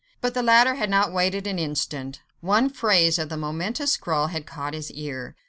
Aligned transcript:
But 0.19 0.33
the 0.33 0.41
latter 0.41 0.73
had 0.73 0.89
not 0.89 1.13
waited 1.13 1.45
an 1.45 1.59
instant. 1.59 2.21
One 2.39 2.71
phrase 2.71 3.19
of 3.19 3.29
the 3.29 3.37
momentous 3.37 3.91
scrawl 3.91 4.29
had 4.29 4.47
caught 4.47 4.73
his 4.73 4.89
ear. 4.89 5.35